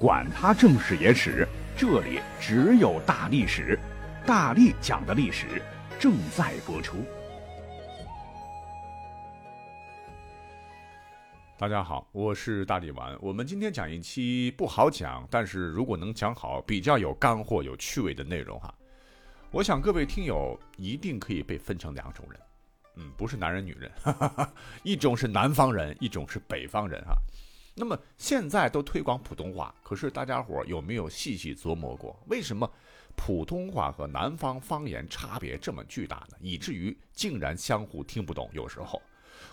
[0.00, 1.44] 管他正史野史，
[1.76, 3.76] 这里只有大历史，
[4.24, 5.60] 大力讲的历史
[5.98, 6.98] 正在播出。
[11.58, 13.18] 大家好，我是大力丸。
[13.20, 18.72] 我们今天讲一期不好讲，但是如果能讲好，比较有干货、有趣味的内容哈。
[19.50, 22.40] 我想各位听友一定可以被分成两种人，
[22.94, 24.52] 嗯，不是男人女人，哈哈哈，
[24.84, 27.16] 一种是南方人，一种是北方人哈。
[27.78, 32.68] 那么现在都推广普通话，可是大家伙有没有细细琢磨过，为什么
[33.14, 36.36] 普通话和南方方言差别这么巨大呢？
[36.40, 38.50] 以至于竟然相互听不懂。
[38.52, 39.00] 有时候，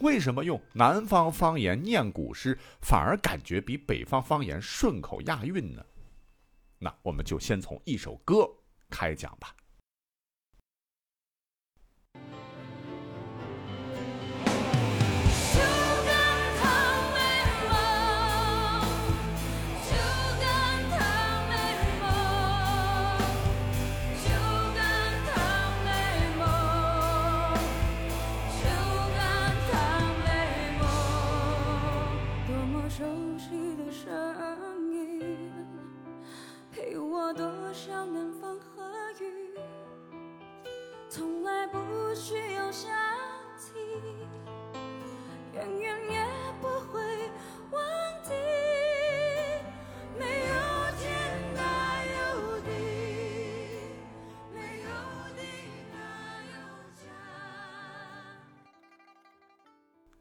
[0.00, 5.84] 为什么用南方方言念古诗，反而感觉比北方方言顺口押韵呢？
[6.80, 8.48] 那我们就先从一首歌
[8.90, 9.54] 开讲吧。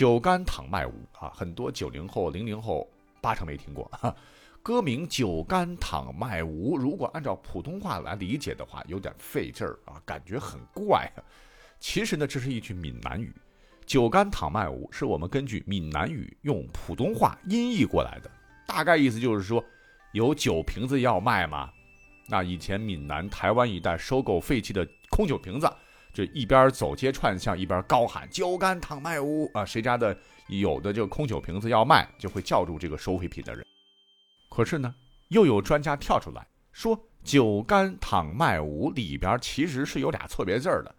[0.00, 2.88] 酒干倘卖无啊，很多九零后、零零后
[3.20, 3.90] 八成没听过。
[4.62, 11.06] 歌名《酒干倘卖无》，如果按照普通话来理解的话，有点费劲儿啊，感觉很怪。
[11.80, 13.30] 其实呢，这是一句闽南语
[13.84, 18.30] ，“酒干倘卖无”是我们根据闽南语用普通话音译过来的，
[18.66, 19.62] 大概意思就是说，
[20.14, 21.70] 有酒瓶子要卖吗？
[22.26, 25.70] 那以前闽南、台湾一带收购废弃的空酒瓶子。
[26.12, 29.64] 这一边走街串巷，一边高喊“酒干倘卖无”啊！
[29.64, 30.16] 谁家的
[30.48, 33.64] 有的这个空酒瓶子要卖，就会叫住这个收废品的人。
[34.48, 34.94] 可是呢，
[35.28, 40.94] 又有专家跳出来说，“酒干倘卖无”里边其实是有俩错别字的，“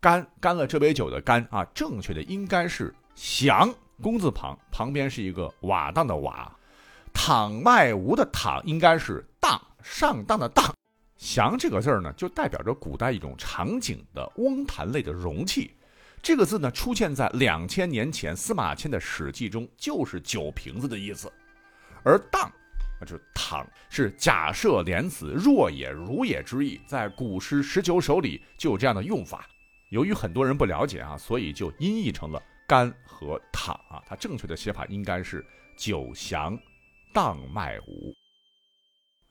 [0.00, 3.72] 干”干了这杯酒的“干”啊，正确的应该是“祥”
[4.02, 6.52] 工字旁，旁边是一个瓦当的“瓦
[7.14, 10.64] ”，“倘卖无”的“倘”应该是“当”上当的“当”。
[11.18, 15.72] 祥这个字儿呢，就代表着古代一种场景的翁坛类的容器。
[16.22, 21.30] 这个字呢，出现在两千年前司马迁的《史记》中，就是酒瓶子的意思。
[22.04, 22.50] 而当，
[23.00, 29.46] 那就是躺，是假设连子若也如也之意，在古诗十九首里就有这样的用法。
[29.90, 34.02] 由于很多人不了解啊，所以就音译成了干和躺啊。
[34.06, 35.44] 它正确的写法应该是
[35.76, 36.56] 酒祥
[37.12, 38.12] 当卖无。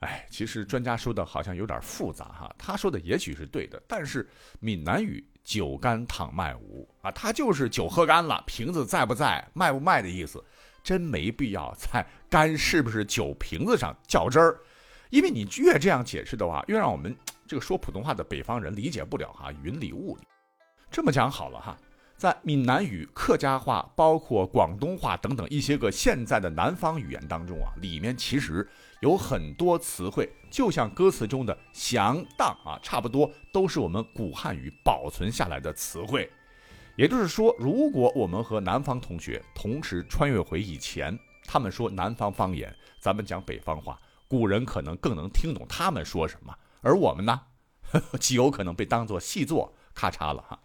[0.00, 2.54] 哎，其实专家说的好像有点复杂哈。
[2.56, 4.28] 他说的也许是对的，但是
[4.60, 10.42] 闽南语“酒干倘卖无”啊，它就是酒喝干了，瓶子在不在，卖不卖的意思。
[10.84, 14.58] 真没必要在“干”是不是酒瓶子上较真儿，
[15.10, 17.14] 因为你越这样解释的话，越让我们
[17.46, 20.22] 这个说普通话的北方人理解不了哈，云里雾里。
[20.90, 21.76] 这么讲好了哈。
[22.16, 28.66] 在闽南语、客家话，包括广东话等等一些个现在的南方语言当中啊，里面其实
[29.00, 36.30] 有很多词汇，就像歌词中的“祥当”啊，差不多都是我们古汉语保存下来的词汇。
[36.96, 47.40] 也就是说，如果我们和南方同学同时穿越回以前，他们说南方方言，咱们讲北方话，古人可能更能听懂他们说什么，而我们呢，
[48.18, 50.58] 极有可能被当作细作咔嚓了哈。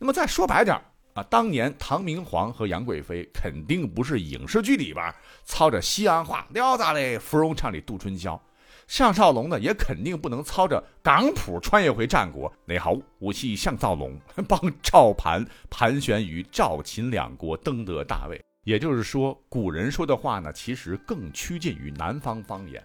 [0.00, 0.76] 那么再说白点
[1.14, 5.14] 啊，当年唐明皇和杨贵妃肯定不是影视剧里边
[5.44, 8.40] 操着西安话撩咋嘞，芙蓉唱里度春宵。
[8.88, 12.52] 项少龙呢，也肯定不能操着港普穿越回战国。
[12.64, 18.44] 你好，武器项少龙，帮赵盘盘旋于赵秦两国，登得大位。
[18.64, 22.82] 也就是说，古人说的话呢，其实更趋近于南方方言。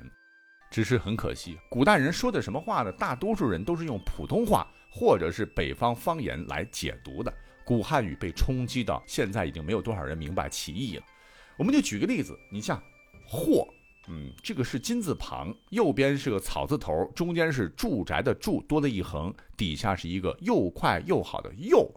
[0.70, 2.92] 只是很可惜，古代人说的什么话呢？
[2.92, 4.68] 大多数人都是用普通话。
[4.92, 7.32] 或者是北方方言来解读的
[7.70, 11.04] 古汉语被冲击到现在已经没有多少人明白其意了。
[11.56, 12.82] 我们就举个例子，你像
[13.30, 13.64] “货”，
[14.10, 21.88] 嗯，这个是金字旁，右边是个草字头，中间是住宅的“住”，多了一横，底下是一个又快又好的“又”。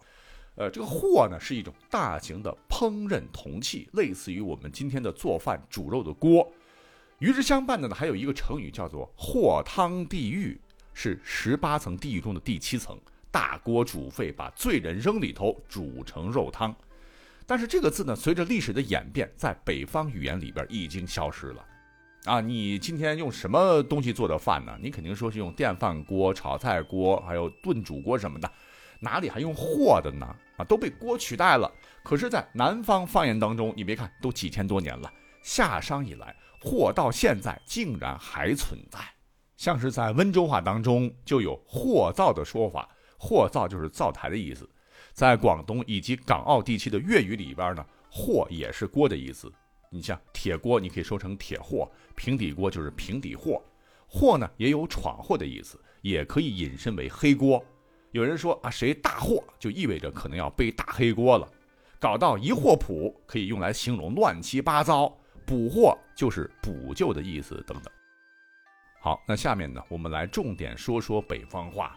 [0.57, 6.53] 呃，这个“货”呢是一种大型的烹饪铜器，类似于我们今天的做饭煮肉的锅。
[7.19, 10.61] 与之相伴的呢，还有一个成语叫做“货汤地狱”。
[10.93, 13.01] 是十八层地狱中的第七层，
[13.33, 16.73] 大锅煮沸，把罪人扔里头，煮成肉汤。
[17.47, 21.65] 但是这个字呢，随着历史的演变，在北方语言里边已经消失了。
[22.25, 24.79] 啊，你今天用什么东西做的饭呢？
[24.81, 28.49] 你肯定说是用电饭锅、炒菜锅，还有炖煮锅什么的，
[29.01, 30.27] 哪里还用货的呢？
[30.57, 31.69] 啊，都被锅取代了。
[32.05, 35.13] 可是，在南方方言当中，你别看都几千多年了，
[35.43, 39.01] 夏商以来，货到现在竟然还存在。
[39.57, 42.89] 像是在温州话当中就有“货灶”的说法
[43.23, 44.69] ，“货灶”就是灶台的意思。
[45.13, 49.53] 在广东以及港澳地区的粤语里边呢，“货”也是锅的意思。
[49.91, 51.87] 你像铁锅，你可以说成铁货；
[52.17, 53.63] 平底锅就是平底货。
[54.09, 57.65] 货呢也有闯祸的意思，也可以引申为黑锅。
[58.11, 61.49] 有人说啊，谁大祸，就意味着可能要背大黑锅了。
[62.01, 65.07] 搞到一货补，可以用来形容乱七八糟；
[65.47, 67.93] 补货就是补救的意思等等。
[69.01, 71.97] 好，那下面呢，我们来重点说说北方话。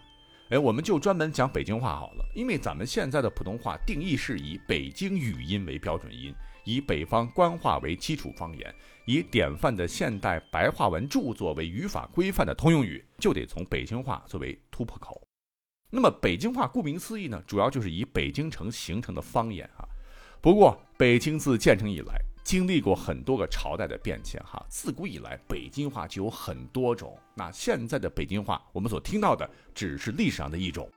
[0.50, 6.34] 哎，我们就专门讲北京话好了，因为咱们现在的普通话定义是以北京语音为标准音。
[6.64, 8.74] 以北方官话为基础方言，
[9.06, 15.22] 以典范的现代白话文著作为语法规范的通用语，就得从北京话作为突破口。
[15.92, 19.86] 那么北京话顾名思义呢，主要就是以北京城形成的方言啊。
[20.42, 24.64] 不过北京自建成以来，经历过很多个朝代的变迁哈。
[24.70, 27.18] 自古以来，北京话就有很多种。
[27.34, 30.88] 那现在的北京话，我们所听到的只是历史上的一种。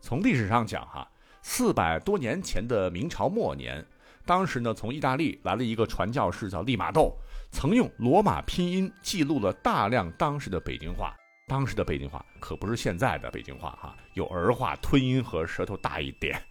[0.00, 1.06] 从历史上讲哈，
[1.42, 3.84] 四百多年前的明朝末年。
[4.24, 7.14] 当时呢，从意大利来了一个传教士，叫利玛窦，
[7.50, 11.14] 曾用罗马拼音记录了大量当时的北京话。
[11.46, 16.42] 当时的北京话可不是现在的北京话哈，有儿化、吞音和舌头大一点。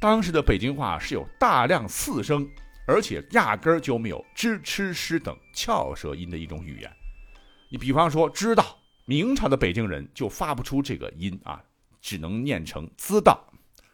[0.00, 2.48] 当时的北京话是有大量四声，
[2.88, 6.90] 而且压根儿就没有支、吃、诗等翘舌音的一种语言。
[7.70, 11.62] 你比方说，知道明朝的北京人就发不出这个音啊，
[12.00, 13.38] 只能念成知道。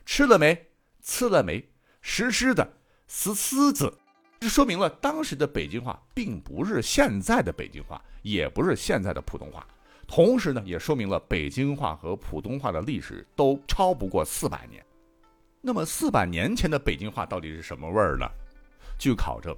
[0.07, 0.57] 吃了没？
[1.03, 1.69] 吃了没？
[2.01, 2.73] 实施的。
[3.09, 3.93] 死狮子，
[4.39, 9.67] 这说明了当时的北京话并不是现在的北京话，也不是现在的普通话。
[10.07, 14.85] 同时呢，也说明了北京话和普通话的历史都超不过四百年。
[15.61, 18.27] 那么四百年前的北京话到底是什么味儿呢？
[18.99, 19.55] 据考证，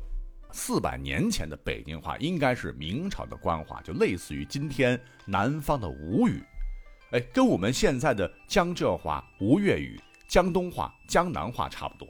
[0.50, 6.42] 四百年前的北京话应该是明朝的官话，就类似于今天南方的吴语，
[7.12, 12.08] 哎，跟我们现在的江浙话、吴粤语、江东话、江南话差不多。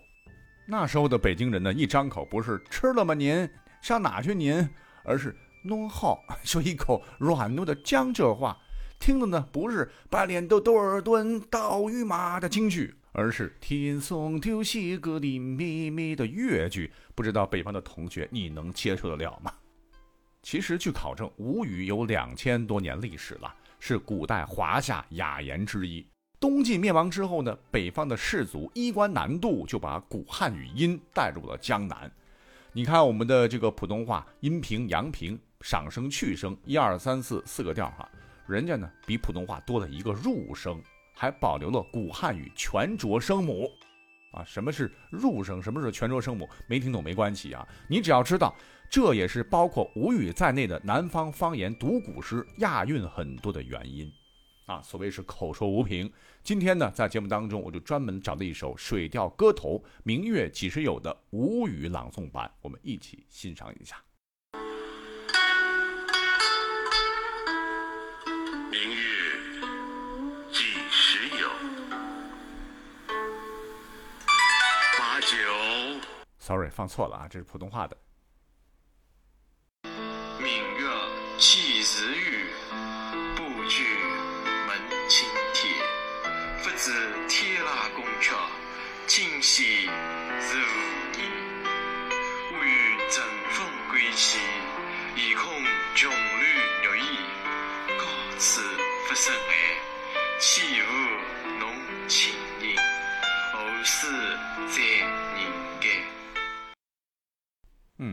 [0.67, 3.15] 那时候的北京人呢，一张口不是吃了吗？
[3.15, 3.49] 您
[3.83, 4.35] 上哪去？
[4.35, 4.69] 您，
[5.05, 8.57] 而是弄好， 说一口软糯的江浙话，
[8.99, 16.93] 听的呢不是白脸豆豆儿炖刀鱼麻的京剧，而是天送丢西个的咪咪的粤剧。
[17.17, 19.53] 不知道北方的同学你能接受得了吗？
[20.43, 26.07] 其实据考证，吴语有两千多年历史了，是古代华夏雅言之一。
[26.39, 32.09] 东晋灭亡之后呢，北方的士族衣冠南渡，就把古汉语音带入了江南。
[32.73, 38.07] 你看我们的这个普通话，阴平、阳平、上声、去声，一二三四四个调哈，
[38.47, 40.79] 人家呢比普通话多了一个入声，
[41.15, 43.71] 还保留了古汉语全浊声母。
[44.33, 45.63] 啊，什么是入声？
[45.63, 46.49] 什么是全浊声母？
[46.67, 48.55] 没听懂没关系啊，你只要知道，
[48.91, 54.13] 这也是包括吴语在内的南方方言读古诗押韵很多的原因。
[54.67, 56.13] 啊，所谓是口说无凭。
[56.43, 63.97] 今天呢，在节目当中，我就专门找了一首《水调歌头·明月几时有》的吴语朗诵版，我们一起欣赏一下。
[68.73, 69.26] 明月
[76.47, 77.97] Sorry，放错了啊，这是普通话的。
[80.39, 80.87] 明月
[81.39, 83.35] 几时有？
[83.35, 83.83] 不觉。
[86.79, 86.93] 是
[87.27, 88.37] 天籁宫阙，
[89.07, 90.71] 今夕是何
[91.17, 91.19] 年？
[92.53, 94.39] 我欲乘风归去，
[95.17, 95.51] 意恐
[95.97, 97.01] 琼楼玉宇，
[97.99, 98.05] 高
[98.39, 98.61] 处
[99.09, 99.81] 不胜哀，
[100.39, 100.85] 岂无
[101.59, 101.75] 侬
[102.07, 102.35] 情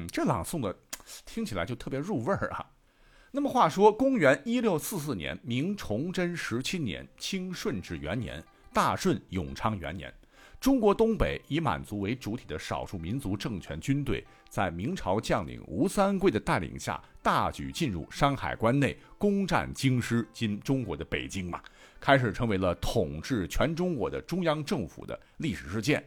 [0.07, 0.75] 这朗诵的
[1.25, 2.65] 听起来就特别入味儿啊。
[3.31, 8.43] 那么话说，公元一六四四年，明崇祯十七年，清顺治元年。
[8.72, 10.12] 大顺永昌元年，
[10.60, 21.62] 中国东北以满族为主体的少数民族政权军队，在明朝将领吴三桂的带领下，大举进入山海关内，攻占京师（今中国的北京）嘛，
[22.00, 26.03] 开始成为了统治全中国的中央政府的历史事件。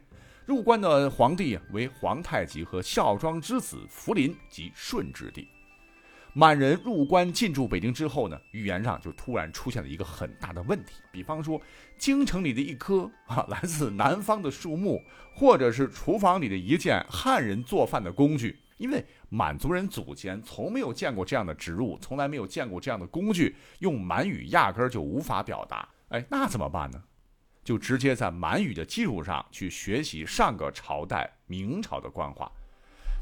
[0.47, 5.49] 入关的皇帝为皇太极和孝庄之子福临及顺治帝。
[6.33, 10.93] 满人入关进驻北京之后呢，语言上就突然出现了一个很大的问题。
[11.11, 11.61] 比方说，
[11.99, 15.03] 京城里的一棵啊来自南方的树木，
[15.35, 25.89] 或者是厨房里的一件汉人做饭的工具，因为满族人祖先从没有见过这样的植物，从来没有见过这样的工具，用满语压根儿就无法表达。
[26.11, 27.03] 哎，那怎么办呢？
[27.67, 32.49] 就直接在满语的基础上去学习上个朝代明朝的官话。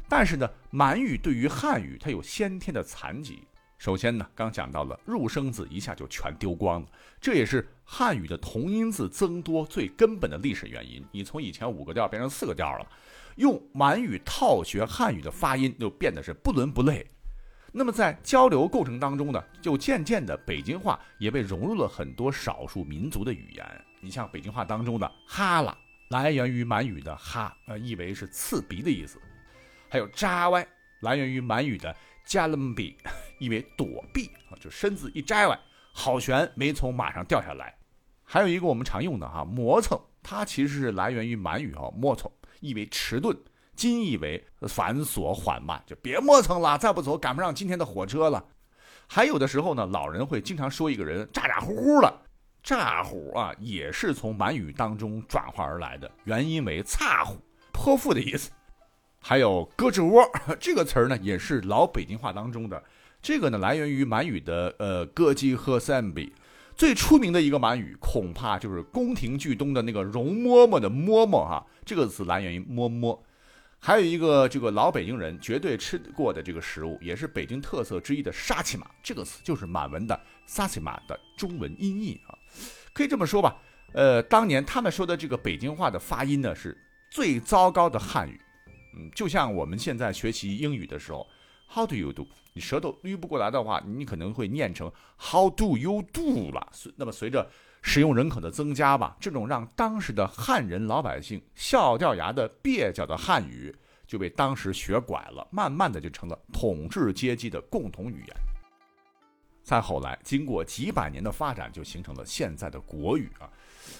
[0.07, 3.39] 但是呢，满语对于汉语它有先天的残疾。
[3.79, 6.87] 首先呢，刚讲到了入声字一下就全丢光了，
[7.19, 11.03] 这也是汉语的同音字增多最根本的历史原因。
[11.11, 12.87] 你从以前五个调变成四个调了，
[13.37, 17.03] 用满语套学汉语的发音就变得是不伦不类。
[17.71, 23.84] 那么在交流过程当中呢，就渐渐的北京话也被融入了很多少数民族的语言。
[24.05, 25.73] 你像北京话当中的哈喇，
[26.09, 29.17] 来源于满语的哈，呃，意为是刺鼻的意思；
[29.89, 30.65] 还有扎歪，
[31.01, 31.93] 来源于满语的
[32.23, 32.95] 加伦比，
[33.39, 35.59] 意为躲避啊，就身子一摘歪，
[35.91, 37.75] 好悬，没从马上掉下来。
[38.23, 43.35] 还有一个我们常用的哈磨蹭，它其实是来源于满语啊磨蹭，意为迟钝。
[43.75, 48.45] 今意为繁琐缓慢，就别磨蹭了，再不走赶不上今天的火车了。
[49.07, 52.21] 还有的时候呢，老人会经常说一个人咋咋呼呼了，
[52.65, 57.37] 诈虎啊，也是从满语当中转化而来的，原因为诈虎，
[57.71, 58.49] 泼妇的意思。
[59.21, 60.27] 还有胳肢窝
[60.59, 62.83] 这个词儿呢，也是老北京话当中的，
[63.21, 66.33] 这个呢来源于满语的呃歌姬和三比。
[66.75, 73.17] 最出名的一个满语，恐怕就是宫廷剧中的那个容嬷嬷的嬷嬷哈，这个词来源于嬷嬷。
[73.85, 78.89] 还有一个这个老北京人绝对吃过的这个食物，也是北京特色之一的沙琪玛。
[79.03, 82.33] 这个词就是满文的沙琪玛的中文音译啊，
[82.93, 83.61] 可以这么说吧。
[83.93, 86.75] 呃，当年他们说的这个北京话的发音呢，是
[87.11, 88.41] 最糟糕的汉语。
[88.97, 91.27] 嗯，就像我们现在学习英语的时候
[91.71, 92.27] ，How do you do？
[92.53, 96.71] 你舌头捋不过来的话，你可能会念成 How do you do 了。
[96.95, 97.47] 那么随着
[97.87, 103.73] 使用人口的增加吧，这种让当时的汉人老百姓笑掉牙的蹩脚的汉语
[104.07, 108.35] 就被当时学拐了，慢慢的就成了统治阶级的共同语言。
[109.63, 113.47] 再后来，经过几百年的发展，就形成了现在的国语啊。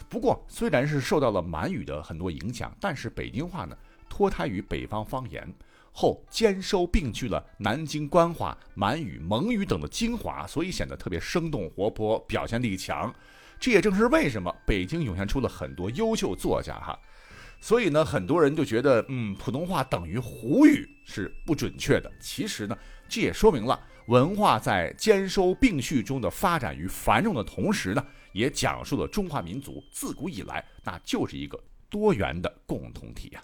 [0.09, 3.77] 不过，虽然是受到了满语的很多影响，但是北京话呢，
[4.09, 5.47] 脱胎于北方方言
[5.91, 13.13] 后，兼收并蓄了南京官话、满语、蒙语等的精华，所以显得特别生动活泼，表现力强。
[13.59, 16.99] 这也正是为什么北京涌现出了很多优秀作家哈，
[17.59, 22.11] 所以呢，很多人就觉得，嗯，普通话等于胡语是不准确的。
[22.19, 22.77] 其实呢，
[23.09, 31.59] 这也说明了文化在兼收并蓄中的发展与繁荣的同时呢，也讲述了中华民族自古以来那就是一个
[31.89, 33.41] 多元的共同体呀。